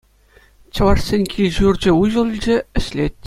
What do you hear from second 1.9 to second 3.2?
уҫӑлчӗ, ӗҫлет.